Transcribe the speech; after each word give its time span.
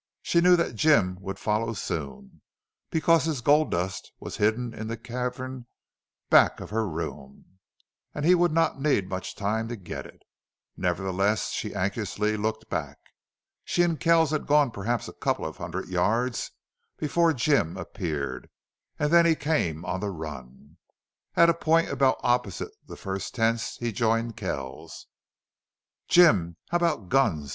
She 0.23 0.41
knew 0.41 0.55
that 0.55 0.73
Jim 0.73 1.19
would 1.21 1.37
follow 1.37 1.73
soon, 1.73 2.41
because 2.89 3.25
his 3.25 3.41
gold 3.41 3.69
dust 3.69 4.11
was 4.19 4.37
hidden 4.37 4.73
in 4.73 4.87
the 4.87 4.97
cavern 4.97 5.67
back 6.31 6.59
of 6.59 6.71
her 6.71 6.89
room, 6.89 7.59
and 8.15 8.25
he 8.25 8.33
would 8.33 8.51
not 8.51 8.81
need 8.81 9.07
much 9.07 9.35
time 9.35 9.67
to 9.67 9.75
get 9.75 10.07
it. 10.07 10.23
Nevertheless, 10.75 11.49
she 11.51 11.75
anxiously 11.75 12.35
looked 12.35 12.67
back. 12.67 12.97
She 13.63 13.83
and 13.83 13.99
Kells 13.99 14.31
had 14.31 14.47
gone 14.47 14.71
perhaps 14.71 15.07
a 15.07 15.13
couple 15.13 15.45
of 15.45 15.57
hundred 15.57 15.87
yards 15.87 16.49
before 16.97 17.31
Jim 17.31 17.77
appeared, 17.77 18.49
and 18.97 19.13
then 19.13 19.27
he 19.27 19.35
came 19.35 19.85
on 19.85 19.99
the 19.99 20.09
run. 20.09 20.77
At 21.35 21.47
a 21.47 21.53
point 21.53 21.89
about 21.91 22.17
opposite 22.23 22.71
the 22.87 22.97
first 22.97 23.35
tents 23.35 23.77
he 23.77 23.91
joined 23.91 24.35
Kells. 24.35 25.05
"Jim, 26.07 26.57
how 26.69 26.77
about 26.77 27.09
guns?" 27.09 27.49